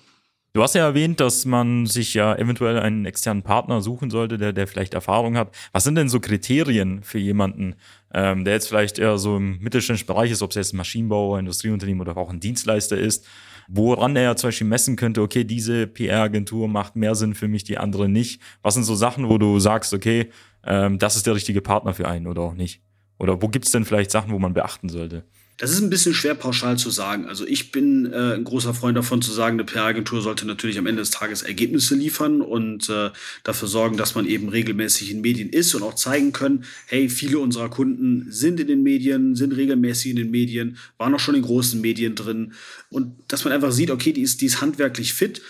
[0.57, 4.53] Du hast ja erwähnt, dass man sich ja eventuell einen externen Partner suchen sollte, der,
[4.53, 5.53] der vielleicht Erfahrung hat.
[5.73, 7.75] Was sind denn so Kriterien für jemanden,
[8.12, 11.40] ähm, der jetzt vielleicht eher so im mittelständischen Bereich ist, ob es jetzt ein Maschinenbauer,
[11.40, 13.27] Industrieunternehmen oder auch ein Dienstleister ist,
[13.67, 17.64] woran er ja zum Beispiel messen könnte, okay, diese PR-Agentur macht mehr Sinn für mich,
[17.64, 18.40] die andere nicht.
[18.62, 20.31] Was sind so Sachen, wo du sagst, okay,
[20.64, 22.81] ähm, das ist der richtige Partner für einen oder auch nicht?
[23.19, 25.25] Oder wo gibt es denn vielleicht Sachen, wo man beachten sollte?
[25.57, 27.27] Das ist ein bisschen schwer pauschal zu sagen.
[27.27, 30.87] Also ich bin äh, ein großer Freund davon zu sagen, eine PR-Agentur sollte natürlich am
[30.87, 33.11] Ende des Tages Ergebnisse liefern und äh,
[33.45, 37.38] dafür sorgen, dass man eben regelmäßig in Medien ist und auch zeigen können, hey, viele
[37.38, 41.43] unserer Kunden sind in den Medien, sind regelmäßig in den Medien, waren auch schon in
[41.43, 42.55] großen Medien drin
[42.90, 45.40] und dass man einfach sieht, okay, die ist, die ist handwerklich fit.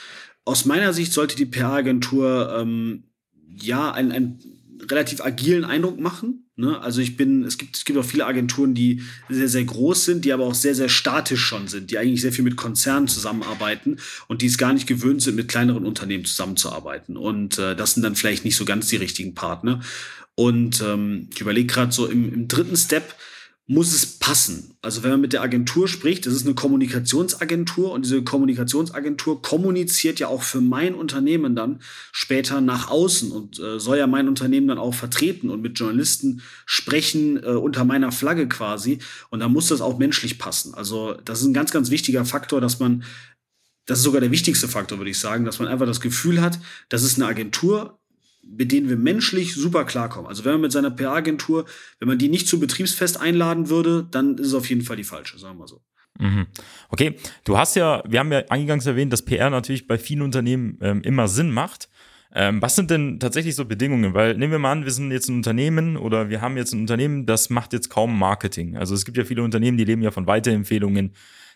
[0.44, 3.04] Aus meiner Sicht sollte die PR-Agentur ähm,
[3.48, 4.38] ja ein, ein
[4.90, 6.43] relativ agilen Eindruck machen.
[6.56, 6.80] Ne?
[6.80, 10.24] Also ich bin, es gibt, es gibt auch viele Agenturen, die sehr, sehr groß sind,
[10.24, 13.96] die aber auch sehr, sehr statisch schon sind, die eigentlich sehr viel mit Konzernen zusammenarbeiten
[14.28, 17.16] und die es gar nicht gewöhnt sind, mit kleineren Unternehmen zusammenzuarbeiten.
[17.16, 19.80] Und äh, das sind dann vielleicht nicht so ganz die richtigen Partner.
[20.36, 23.14] Und ähm, ich überlege gerade so im, im dritten Step,
[23.66, 24.76] muss es passen.
[24.82, 30.20] Also wenn man mit der Agentur spricht, das ist eine Kommunikationsagentur und diese Kommunikationsagentur kommuniziert
[30.20, 31.80] ja auch für mein Unternehmen dann
[32.12, 36.42] später nach außen und äh, soll ja mein Unternehmen dann auch vertreten und mit Journalisten
[36.66, 38.98] sprechen äh, unter meiner Flagge quasi.
[39.30, 40.74] Und da muss das auch menschlich passen.
[40.74, 43.02] Also das ist ein ganz, ganz wichtiger Faktor, dass man
[43.86, 46.58] das ist sogar der wichtigste Faktor, würde ich sagen, dass man einfach das Gefühl hat,
[46.88, 47.98] das ist eine Agentur,
[48.46, 50.28] mit denen wir menschlich super klarkommen.
[50.28, 51.64] Also wenn man mit seiner PR-Agentur,
[51.98, 55.04] wenn man die nicht zu Betriebsfest einladen würde, dann ist es auf jeden Fall die
[55.04, 55.82] falsche, sagen wir so.
[56.18, 56.46] Mhm.
[56.90, 60.78] Okay, du hast ja, wir haben ja eingangs erwähnt, dass PR natürlich bei vielen Unternehmen
[60.80, 61.88] ähm, immer Sinn macht.
[62.36, 64.12] Ähm, was sind denn tatsächlich so Bedingungen?
[64.12, 66.80] Weil nehmen wir mal an, wir sind jetzt ein Unternehmen oder wir haben jetzt ein
[66.80, 68.76] Unternehmen, das macht jetzt kaum Marketing.
[68.76, 71.12] Also es gibt ja viele Unternehmen, die leben ja von Weiterempfehlungen.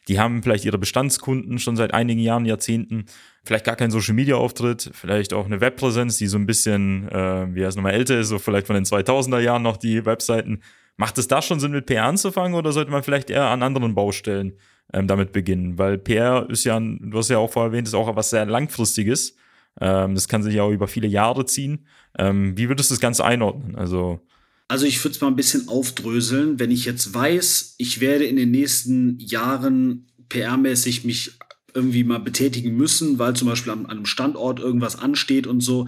[0.06, 3.06] Die haben vielleicht ihre Bestandskunden schon seit einigen Jahren, Jahrzehnten,
[3.44, 7.54] vielleicht gar keinen Social Media Auftritt, vielleicht auch eine Webpräsenz, die so ein bisschen, äh,
[7.54, 10.60] wie es nochmal älter ist, so vielleicht von den 2000er Jahren noch die Webseiten.
[10.96, 13.94] Macht es da schon Sinn, mit PR anzufangen oder sollte man vielleicht eher an anderen
[13.94, 14.54] Baustellen
[14.92, 15.76] ähm, damit beginnen?
[15.76, 19.36] Weil PR ist ja, du hast ja auch vorher erwähnt, ist auch was sehr langfristiges.
[19.80, 21.86] Ähm, das kann sich ja auch über viele Jahre ziehen.
[22.18, 23.76] Ähm, wie würdest du das Ganze einordnen?
[23.76, 24.20] Also
[24.68, 26.58] also ich würde es mal ein bisschen aufdröseln.
[26.58, 31.38] Wenn ich jetzt weiß, ich werde in den nächsten Jahren PR-mäßig mich
[31.74, 35.86] irgendwie mal betätigen müssen, weil zum Beispiel an, einem Standort irgendwas ansteht und so,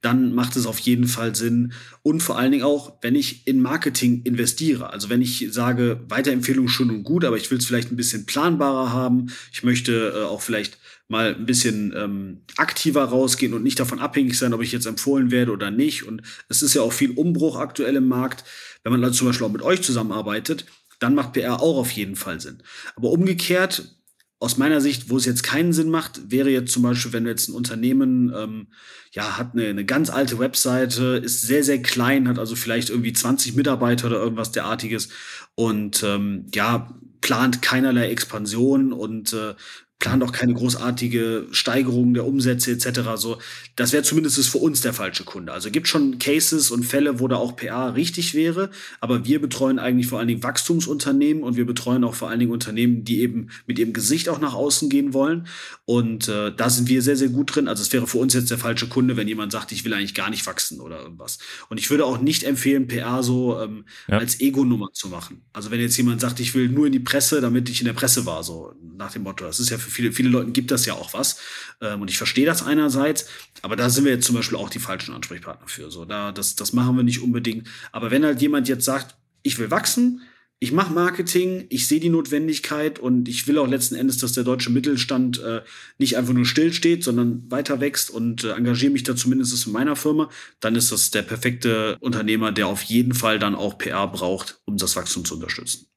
[0.00, 1.72] dann macht es auf jeden Fall Sinn.
[2.02, 4.90] Und vor allen Dingen auch, wenn ich in Marketing investiere.
[4.90, 8.24] Also wenn ich sage, Weiterempfehlung schon und gut, aber ich will es vielleicht ein bisschen
[8.24, 9.32] planbarer haben.
[9.52, 14.38] Ich möchte äh, auch vielleicht mal ein bisschen ähm, aktiver rausgehen und nicht davon abhängig
[14.38, 16.04] sein, ob ich jetzt empfohlen werde oder nicht.
[16.04, 18.44] Und es ist ja auch viel Umbruch aktuell im Markt.
[18.82, 20.66] Wenn man dann zum Beispiel auch mit euch zusammenarbeitet,
[20.98, 22.62] dann macht PR auch auf jeden Fall Sinn.
[22.96, 23.96] Aber umgekehrt,
[24.42, 27.48] aus meiner Sicht, wo es jetzt keinen Sinn macht, wäre jetzt zum Beispiel, wenn jetzt
[27.48, 28.66] ein Unternehmen ähm,
[29.12, 33.12] ja hat eine, eine ganz alte Webseite, ist sehr sehr klein, hat also vielleicht irgendwie
[33.12, 35.10] 20 Mitarbeiter oder irgendwas derartiges
[35.54, 39.54] und ähm, ja plant keinerlei Expansion und äh,
[40.02, 43.02] plant auch keine großartige Steigerung der Umsätze etc.
[43.14, 43.38] So,
[43.76, 45.52] das wäre zumindest für uns der falsche Kunde.
[45.52, 49.78] Also gibt schon Cases und Fälle, wo da auch PA richtig wäre, aber wir betreuen
[49.78, 53.50] eigentlich vor allen Dingen Wachstumsunternehmen und wir betreuen auch vor allen Dingen Unternehmen, die eben
[53.68, 55.46] mit ihrem Gesicht auch nach außen gehen wollen.
[55.84, 57.68] Und äh, da sind wir sehr, sehr gut drin.
[57.68, 60.14] Also es wäre für uns jetzt der falsche Kunde, wenn jemand sagt, ich will eigentlich
[60.14, 61.38] gar nicht wachsen oder irgendwas.
[61.68, 64.18] Und ich würde auch nicht empfehlen, PA so ähm, ja.
[64.18, 65.42] als Ego-Nummer zu machen.
[65.52, 67.92] Also wenn jetzt jemand sagt, ich will nur in die Presse, damit ich in der
[67.92, 69.44] Presse war, so nach dem Motto.
[69.44, 71.38] Das ist ja für viele, viele Leuten gibt das ja auch was.
[71.80, 73.26] Ähm, und ich verstehe das einerseits,
[73.62, 75.90] aber da sind wir jetzt zum Beispiel auch die falschen Ansprechpartner für.
[75.90, 77.68] So, da, das, das machen wir nicht unbedingt.
[77.92, 80.22] Aber wenn halt jemand jetzt sagt, ich will wachsen,
[80.62, 84.44] ich mache Marketing, ich sehe die Notwendigkeit und ich will auch letzten Endes, dass der
[84.44, 85.62] deutsche Mittelstand äh,
[85.98, 89.96] nicht einfach nur stillsteht, sondern weiter wächst und äh, engagiere mich da zumindest in meiner
[89.96, 94.60] Firma, dann ist das der perfekte Unternehmer, der auf jeden Fall dann auch PR braucht,
[94.64, 95.88] um das Wachstum zu unterstützen.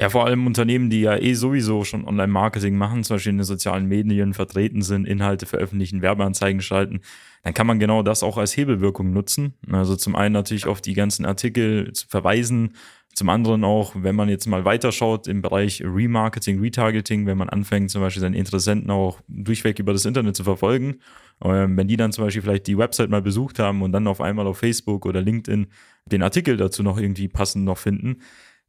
[0.00, 3.44] Ja, vor allem Unternehmen, die ja eh sowieso schon Online-Marketing machen, zum Beispiel in den
[3.44, 7.00] sozialen Medien vertreten sind, Inhalte veröffentlichen, Werbeanzeigen schalten,
[7.42, 9.54] dann kann man genau das auch als Hebelwirkung nutzen.
[9.72, 12.74] Also zum einen natürlich auf die ganzen Artikel zu verweisen,
[13.18, 17.90] zum anderen auch, wenn man jetzt mal weiterschaut im Bereich Remarketing, Retargeting, wenn man anfängt,
[17.90, 21.00] zum Beispiel seinen Interessenten auch durchweg über das Internet zu verfolgen,
[21.42, 24.20] ähm, wenn die dann zum Beispiel vielleicht die Website mal besucht haben und dann auf
[24.20, 25.66] einmal auf Facebook oder LinkedIn
[26.06, 28.18] den Artikel dazu noch irgendwie passend noch finden,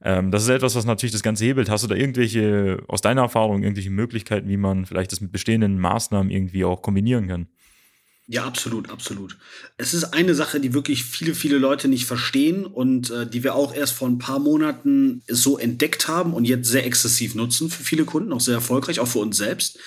[0.02, 1.70] ähm, das ist etwas, was natürlich das Ganze hebelt.
[1.70, 5.80] Hast du da irgendwelche, aus deiner Erfahrung, irgendwelche Möglichkeiten, wie man vielleicht das mit bestehenden
[5.80, 7.48] Maßnahmen irgendwie auch kombinieren kann?
[8.32, 9.38] Ja, absolut, absolut.
[9.78, 13.56] Es ist eine Sache, die wirklich viele, viele Leute nicht verstehen und äh, die wir
[13.56, 17.84] auch erst vor ein paar Monaten so entdeckt haben und jetzt sehr exzessiv nutzen für
[17.84, 19.80] viele Kunden, auch sehr erfolgreich, auch für uns selbst.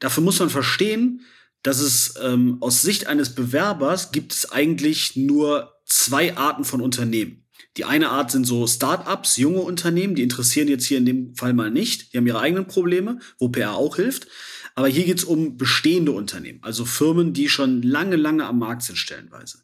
[0.00, 1.20] Dafür muss man verstehen,
[1.62, 7.45] dass es ähm, aus Sicht eines Bewerbers gibt es eigentlich nur zwei Arten von Unternehmen.
[7.76, 11.52] Die eine Art sind so Startups, junge Unternehmen, die interessieren jetzt hier in dem Fall
[11.52, 12.12] mal nicht.
[12.12, 14.28] Die haben ihre eigenen Probleme, wo PR auch hilft.
[14.74, 18.82] Aber hier geht es um bestehende Unternehmen, also Firmen, die schon lange, lange am Markt
[18.82, 19.62] sind, stellenweise.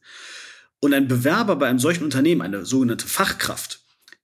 [0.80, 3.82] Und ein Bewerber bei einem solchen Unternehmen, eine sogenannte Fachkraft,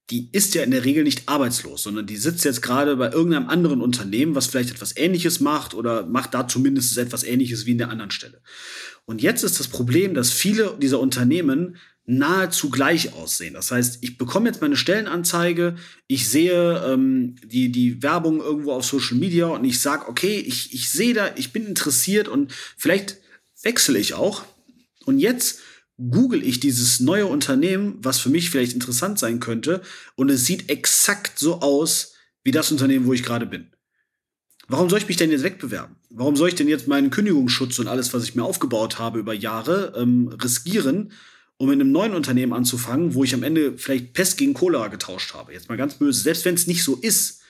[0.09, 3.47] die ist ja in der Regel nicht arbeitslos, sondern die sitzt jetzt gerade bei irgendeinem
[3.47, 7.77] anderen Unternehmen, was vielleicht etwas Ähnliches macht oder macht da zumindest etwas Ähnliches wie in
[7.77, 8.41] der anderen Stelle.
[9.05, 11.77] Und jetzt ist das Problem, dass viele dieser Unternehmen
[12.09, 13.53] nahezu gleich aussehen.
[13.53, 15.75] Das heißt, ich bekomme jetzt meine Stellenanzeige,
[16.07, 20.73] ich sehe ähm, die, die Werbung irgendwo auf Social Media und ich sage, okay, ich,
[20.73, 23.17] ich sehe da, ich bin interessiert und vielleicht
[23.61, 24.43] wechsle ich auch.
[25.05, 25.59] Und jetzt
[25.97, 29.81] google ich dieses neue Unternehmen, was für mich vielleicht interessant sein könnte,
[30.15, 33.67] und es sieht exakt so aus wie das Unternehmen, wo ich gerade bin.
[34.67, 35.95] Warum soll ich mich denn jetzt wegbewerben?
[36.09, 39.33] Warum soll ich denn jetzt meinen Kündigungsschutz und alles, was ich mir aufgebaut habe über
[39.33, 41.11] Jahre, ähm, riskieren,
[41.59, 45.33] um in einem neuen Unternehmen anzufangen, wo ich am Ende vielleicht Pest gegen Cholera getauscht
[45.33, 45.51] habe?
[45.51, 47.41] Jetzt mal ganz böse, selbst wenn es nicht so ist.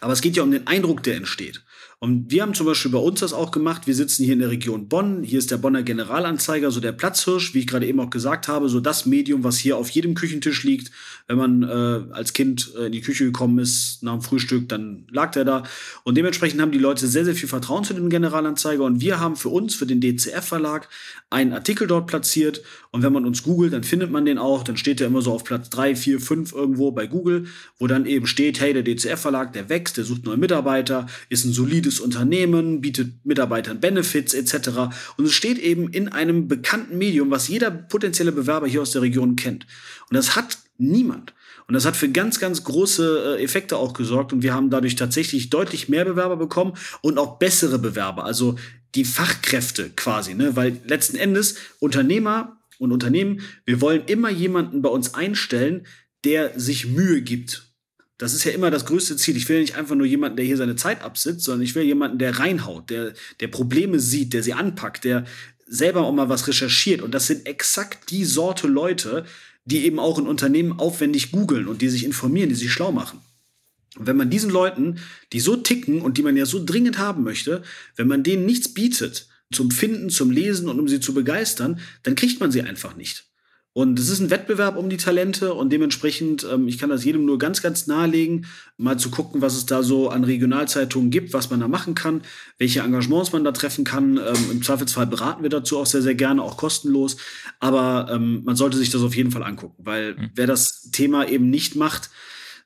[0.00, 1.64] Aber es geht ja um den Eindruck, der entsteht.
[2.04, 3.86] Und wir haben zum Beispiel bei uns das auch gemacht.
[3.86, 5.22] Wir sitzen hier in der Region Bonn.
[5.22, 8.68] Hier ist der Bonner Generalanzeiger, so der Platzhirsch, wie ich gerade eben auch gesagt habe,
[8.68, 10.90] so das Medium, was hier auf jedem Küchentisch liegt.
[11.28, 15.06] Wenn man äh, als Kind äh, in die Küche gekommen ist nach dem Frühstück, dann
[15.10, 15.62] lag der da.
[16.02, 18.84] Und dementsprechend haben die Leute sehr, sehr viel Vertrauen zu dem Generalanzeiger.
[18.84, 20.90] Und wir haben für uns, für den DCF-Verlag,
[21.30, 22.60] einen Artikel dort platziert.
[22.90, 24.62] Und wenn man uns googelt, dann findet man den auch.
[24.62, 27.46] Dann steht der immer so auf Platz 3, 4, 5 irgendwo bei Google,
[27.78, 31.52] wo dann eben steht, hey, der DCF-Verlag, der wächst, der sucht neue Mitarbeiter, ist ein
[31.54, 34.90] solides gutes Unternehmen, bietet Mitarbeitern Benefits etc.
[35.16, 39.02] Und es steht eben in einem bekannten Medium, was jeder potenzielle Bewerber hier aus der
[39.02, 39.66] Region kennt.
[40.10, 41.34] Und das hat niemand.
[41.66, 44.32] Und das hat für ganz, ganz große äh, Effekte auch gesorgt.
[44.32, 48.24] Und wir haben dadurch tatsächlich deutlich mehr Bewerber bekommen und auch bessere Bewerber.
[48.24, 48.56] Also
[48.94, 50.56] die Fachkräfte quasi, ne?
[50.56, 55.86] Weil letzten Endes Unternehmer und Unternehmen, wir wollen immer jemanden bei uns einstellen,
[56.24, 57.73] der sich Mühe gibt
[58.18, 59.36] das ist ja immer das größte Ziel.
[59.36, 62.18] Ich will nicht einfach nur jemanden, der hier seine Zeit absitzt, sondern ich will jemanden,
[62.18, 65.24] der reinhaut, der, der Probleme sieht, der sie anpackt, der
[65.66, 67.02] selber auch mal was recherchiert.
[67.02, 69.24] Und das sind exakt die Sorte Leute,
[69.64, 73.20] die eben auch in Unternehmen aufwendig googeln und die sich informieren, die sich schlau machen.
[73.96, 74.98] Und wenn man diesen Leuten,
[75.32, 77.62] die so ticken und die man ja so dringend haben möchte,
[77.96, 82.14] wenn man denen nichts bietet zum Finden, zum Lesen und um sie zu begeistern, dann
[82.14, 83.24] kriegt man sie einfach nicht.
[83.74, 87.24] Und es ist ein Wettbewerb um die Talente und dementsprechend, ähm, ich kann das jedem
[87.24, 91.50] nur ganz, ganz nahelegen, mal zu gucken, was es da so an Regionalzeitungen gibt, was
[91.50, 92.22] man da machen kann,
[92.56, 94.16] welche Engagements man da treffen kann.
[94.16, 97.16] Ähm, Im Zweifelsfall beraten wir dazu auch sehr, sehr gerne, auch kostenlos.
[97.58, 100.30] Aber ähm, man sollte sich das auf jeden Fall angucken, weil mhm.
[100.36, 102.10] wer das Thema eben nicht macht,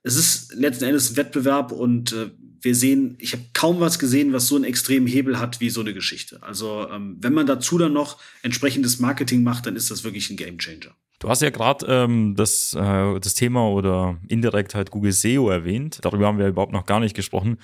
[0.02, 4.32] es ist letzten Endes ein Wettbewerb und äh, wir sehen, ich habe kaum was gesehen,
[4.32, 6.42] was so einen extremen Hebel hat wie so eine Geschichte.
[6.42, 10.36] Also ähm, wenn man dazu dann noch entsprechendes Marketing macht, dann ist das wirklich ein
[10.36, 10.94] Gamechanger.
[11.18, 15.98] Du hast ja gerade ähm, das, äh, das Thema oder indirekt halt Google SEO erwähnt.
[16.02, 17.58] Darüber haben wir überhaupt noch gar nicht gesprochen.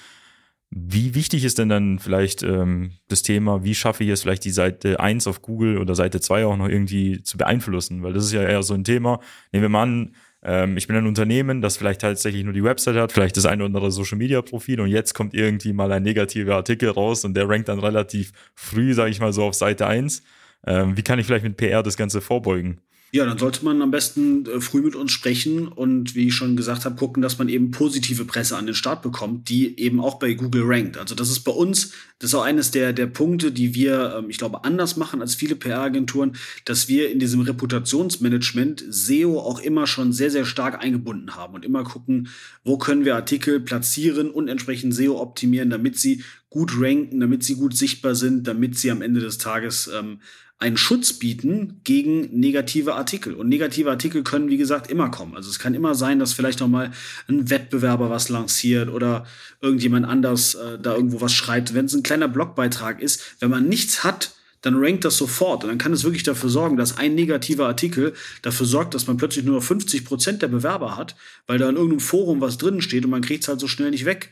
[0.71, 4.51] Wie wichtig ist denn dann vielleicht ähm, das Thema, wie schaffe ich es vielleicht die
[4.51, 8.03] Seite 1 auf Google oder Seite 2 auch noch irgendwie zu beeinflussen?
[8.03, 9.21] Weil das ist ja eher so ein Thema.
[9.53, 12.97] Nehmen wir mal an, ähm, ich bin ein Unternehmen, das vielleicht tatsächlich nur die Website
[12.97, 16.03] hat, vielleicht das eine oder andere Social Media Profil und jetzt kommt irgendwie mal ein
[16.03, 19.87] negativer Artikel raus und der rankt dann relativ früh, sage ich mal so, auf Seite
[19.87, 20.23] 1.
[20.67, 22.81] Ähm, wie kann ich vielleicht mit PR das Ganze vorbeugen?
[23.15, 26.57] Ja, dann sollte man am besten äh, früh mit uns sprechen und wie ich schon
[26.57, 30.19] gesagt habe, gucken, dass man eben positive Presse an den Start bekommt, die eben auch
[30.19, 30.99] bei Google rankt.
[30.99, 34.31] Also das ist bei uns, das ist auch eines der, der Punkte, die wir, ähm,
[34.31, 39.87] ich glaube, anders machen als viele PR-Agenturen, dass wir in diesem Reputationsmanagement SEO auch immer
[39.87, 42.31] schon sehr, sehr stark eingebunden haben und immer gucken,
[42.65, 46.25] wo können wir Artikel platzieren und entsprechend SEO optimieren, damit sie
[46.55, 50.21] gut ranken, damit sie gut sichtbar sind, damit sie am Ende des Tages ähm,
[50.61, 53.35] einen Schutz bieten gegen negative Artikel.
[53.35, 55.35] Und negative Artikel können, wie gesagt, immer kommen.
[55.35, 56.93] Also es kann immer sein, dass vielleicht noch mal
[57.27, 59.27] ein Wettbewerber was lanciert oder
[59.61, 61.75] irgendjemand anders äh, da irgendwo was schreibt.
[61.75, 64.31] Wenn es ein kleiner Blogbeitrag ist, wenn man nichts hat,
[64.63, 65.65] dann rankt das sofort.
[65.65, 69.17] Und dann kann es wirklich dafür sorgen, dass ein negativer Artikel dafür sorgt, dass man
[69.17, 71.17] plötzlich nur noch 50 Prozent der Bewerber hat,
[71.49, 73.91] weil da in irgendeinem Forum was drin steht und man kriegt es halt so schnell
[73.91, 74.31] nicht weg.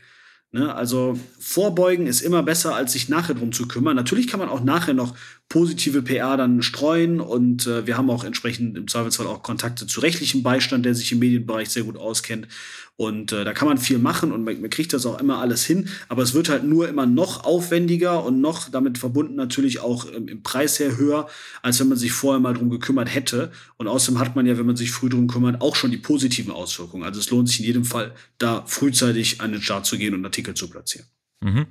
[0.53, 0.73] Ne?
[0.73, 3.95] Also vorbeugen ist immer besser, als sich nachher drum zu kümmern.
[3.95, 5.15] Natürlich kann man auch nachher noch
[5.49, 9.99] positive PR dann streuen und äh, wir haben auch entsprechend im Zweifelsfall auch Kontakte zu
[9.99, 12.47] rechtlichem Beistand, der sich im Medienbereich sehr gut auskennt.
[12.95, 15.65] Und äh, da kann man viel machen und man, man, kriegt das auch immer alles
[15.65, 20.05] hin, aber es wird halt nur immer noch aufwendiger und noch damit verbunden natürlich auch
[20.11, 21.27] ähm, im Preis her höher,
[21.63, 23.51] als wenn man sich vorher mal drum gekümmert hätte.
[23.77, 26.51] Und außerdem hat man ja, wenn man sich früh drum kümmert, auch schon die positiven
[26.51, 27.03] Auswirkungen.
[27.03, 30.23] Also es lohnt sich in jedem Fall, da frühzeitig an den Start zu gehen und
[30.23, 31.07] Artikel zu platzieren.
[31.41, 31.65] Mhm.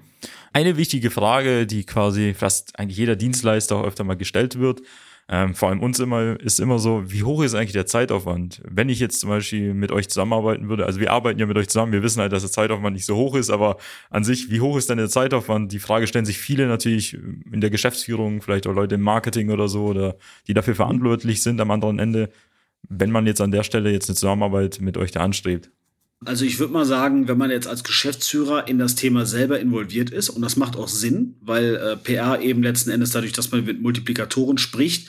[0.55, 4.83] Eine wichtige Frage, die quasi fast eigentlich jeder Dienstleister auch öfter mal gestellt wird,
[5.29, 8.61] ähm, vor allem uns immer, ist immer so, wie hoch ist eigentlich der Zeitaufwand?
[8.69, 11.69] Wenn ich jetzt zum Beispiel mit euch zusammenarbeiten würde, also wir arbeiten ja mit euch
[11.69, 13.79] zusammen, wir wissen halt, dass der Zeitaufwand nicht so hoch ist, aber
[14.11, 15.73] an sich, wie hoch ist denn der Zeitaufwand?
[15.73, 17.15] Die Frage stellen sich viele natürlich
[17.51, 20.17] in der Geschäftsführung, vielleicht auch Leute im Marketing oder so, oder
[20.49, 22.31] die dafür verantwortlich sind am anderen Ende.
[22.89, 25.71] wenn man jetzt an der Stelle jetzt eine Zusammenarbeit mit euch da anstrebt?
[26.25, 30.11] Also ich würde mal sagen, wenn man jetzt als Geschäftsführer in das Thema selber involviert
[30.11, 33.65] ist, und das macht auch Sinn, weil äh, PR eben letzten Endes dadurch, dass man
[33.65, 35.09] mit Multiplikatoren spricht,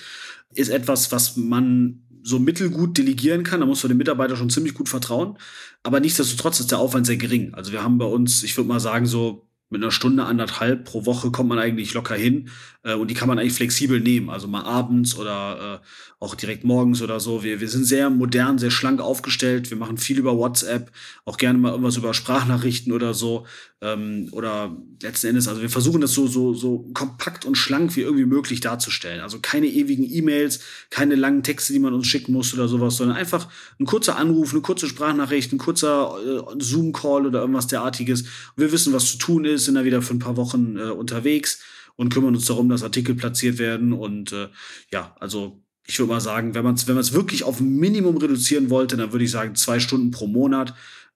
[0.56, 3.60] ist etwas, was man so mittelgut delegieren kann.
[3.60, 5.38] Da muss man dem Mitarbeiter schon ziemlich gut vertrauen.
[5.84, 7.54] Aber nichtsdestotrotz ist der Aufwand sehr gering.
[7.54, 11.06] Also wir haben bei uns, ich würde mal sagen, so mit einer Stunde, anderthalb pro
[11.06, 12.50] Woche kommt man eigentlich locker hin.
[12.84, 14.30] Äh, und die kann man eigentlich flexibel nehmen.
[14.30, 15.86] Also mal abends oder äh,
[16.24, 17.44] auch direkt morgens oder so.
[17.44, 19.70] Wir, wir sind sehr modern, sehr schlank aufgestellt.
[19.70, 20.92] Wir machen viel über WhatsApp,
[21.26, 23.46] auch gerne mal irgendwas über Sprachnachrichten oder so.
[23.84, 28.02] Ähm, oder letzten Endes, also wir versuchen das so, so, so kompakt und schlank wie
[28.02, 29.20] irgendwie möglich darzustellen.
[29.20, 33.18] Also keine ewigen E-Mails, keine langen Texte, die man uns schicken muss oder sowas, sondern
[33.18, 33.50] einfach
[33.82, 38.22] ein kurzer Anruf, eine kurze Sprachnachricht, ein kurzer äh, Zoom-Call oder irgendwas derartiges.
[38.22, 40.84] Und wir wissen, was zu tun ist, sind da wieder für ein paar Wochen äh,
[40.84, 41.62] unterwegs
[41.98, 43.92] und kümmern uns darum, dass Artikel platziert werden.
[43.92, 44.48] Und äh,
[44.92, 48.96] ja, also ich würde mal sagen, wenn man es wenn wirklich auf Minimum reduzieren wollte,
[48.96, 50.74] dann würde ich sagen zwei Stunden pro Monat.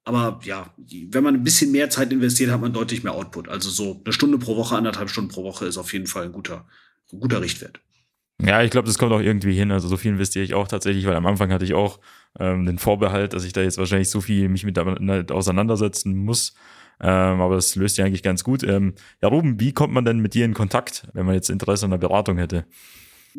[0.07, 0.73] Aber ja,
[1.09, 3.49] wenn man ein bisschen mehr Zeit investiert, hat man deutlich mehr Output.
[3.49, 6.31] Also so eine Stunde pro Woche, anderthalb Stunden pro Woche ist auf jeden Fall ein
[6.31, 6.65] guter,
[7.11, 7.81] ein guter Richtwert.
[8.41, 9.69] Ja, ich glaube, das kommt auch irgendwie hin.
[9.69, 11.99] Also so viel investiere ich auch tatsächlich, weil am Anfang hatte ich auch
[12.39, 14.79] ähm, den Vorbehalt, dass ich da jetzt wahrscheinlich so viel mich mit
[15.29, 16.55] auseinandersetzen muss.
[17.01, 18.63] Ähm, aber das löst ja eigentlich ganz gut.
[18.63, 21.83] Ähm, ja, Ruben, wie kommt man denn mit dir in Kontakt, wenn man jetzt Interesse
[21.83, 22.65] an der Beratung hätte?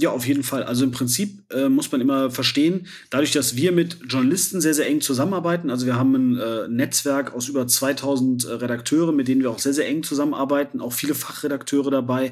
[0.00, 0.62] Ja, auf jeden Fall.
[0.62, 4.86] Also im Prinzip äh, muss man immer verstehen, dadurch, dass wir mit Journalisten sehr, sehr
[4.86, 9.42] eng zusammenarbeiten, also wir haben ein äh, Netzwerk aus über 2000 äh, Redakteuren, mit denen
[9.42, 12.30] wir auch sehr, sehr eng zusammenarbeiten, auch viele Fachredakteure dabei.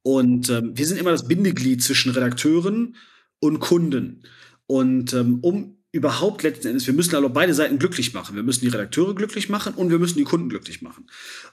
[0.00, 2.96] Und ähm, wir sind immer das Bindeglied zwischen Redakteuren
[3.40, 4.22] und Kunden.
[4.66, 8.34] Und ähm, um überhaupt letzten Endes, wir müssen also beide Seiten glücklich machen.
[8.34, 11.06] Wir müssen die Redakteure glücklich machen und wir müssen die Kunden glücklich machen.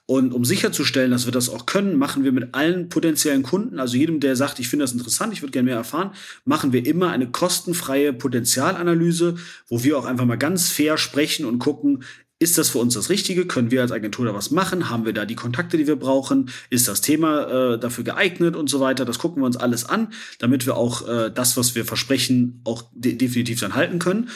[0.05, 3.97] Und um sicherzustellen, dass wir das auch können, machen wir mit allen potenziellen Kunden, also
[3.97, 6.11] jedem, der sagt, ich finde das interessant, ich würde gerne mehr erfahren,
[6.45, 9.35] machen wir immer eine kostenfreie Potenzialanalyse,
[9.67, 12.05] wo wir auch einfach mal ganz fair sprechen und gucken,
[12.39, 13.45] ist das für uns das Richtige?
[13.45, 14.89] Können wir als Agentur da was machen?
[14.89, 16.49] Haben wir da die Kontakte, die wir brauchen?
[16.69, 19.03] Ist das Thema äh, dafür geeignet und so weiter?
[19.03, 22.83] Das gucken wir uns alles an, damit wir auch äh, das, was wir versprechen, auch
[22.93, 24.29] de definitiv dann halten können.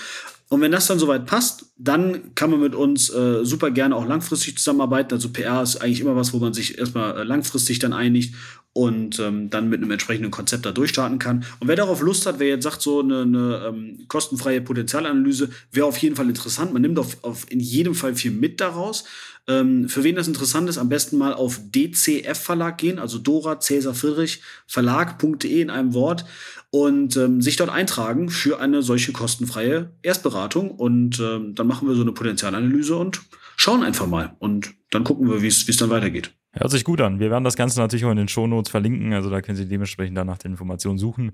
[0.54, 4.06] Und wenn das dann soweit passt, dann kann man mit uns äh, super gerne auch
[4.06, 5.12] langfristig zusammenarbeiten.
[5.12, 8.36] Also PR ist eigentlich immer was, wo man sich erstmal äh, langfristig dann einigt
[8.72, 11.44] und ähm, dann mit einem entsprechenden Konzept da durchstarten kann.
[11.60, 15.88] Und wer darauf Lust hat, wer jetzt sagt, so eine, eine ähm, kostenfreie Potenzialanalyse wäre
[15.88, 16.72] auf jeden Fall interessant.
[16.72, 19.06] Man nimmt auf, auf in jedem Fall viel mit daraus.
[19.48, 23.60] Ähm, für wen das interessant ist, am besten mal auf DCF Verlag gehen, also Dora
[23.60, 26.26] Cäsar Friedrich Verlag.de in einem Wort
[26.74, 30.72] und ähm, sich dort eintragen für eine solche kostenfreie Erstberatung.
[30.72, 33.22] Und ähm, dann machen wir so eine Potenzialanalyse und
[33.56, 34.36] schauen einfach mal.
[34.40, 36.34] Und dann gucken wir, wie es dann weitergeht.
[36.52, 37.20] Hört sich gut an.
[37.20, 40.18] Wir werden das Ganze natürlich auch in den Shownotes verlinken, also da können Sie dementsprechend
[40.18, 41.34] dann nach den Informationen suchen.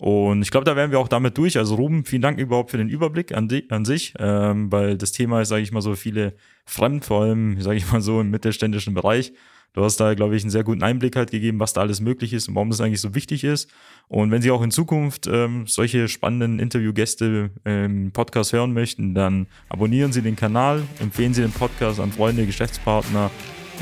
[0.00, 1.58] Und ich glaube, da wären wir auch damit durch.
[1.58, 5.12] Also Ruben, vielen Dank überhaupt für den Überblick an, die, an sich, ähm, weil das
[5.12, 6.32] Thema ist, sage ich mal, so viele
[6.64, 9.34] fremd, vor allem, sage ich mal so, im mittelständischen Bereich.
[9.74, 12.32] Du hast da, glaube ich, einen sehr guten Einblick halt gegeben, was da alles möglich
[12.32, 13.70] ist und warum das eigentlich so wichtig ist.
[14.08, 19.48] Und wenn Sie auch in Zukunft ähm, solche spannenden Interviewgäste im Podcast hören möchten, dann
[19.68, 23.30] abonnieren Sie den Kanal, empfehlen Sie den Podcast an Freunde, Geschäftspartner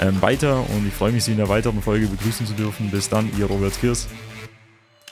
[0.01, 2.91] ähm, weiter und ich freue mich, Sie in der weiteren Folge begrüßen zu dürfen.
[2.91, 4.09] Bis dann, Ihr Robert Kirs.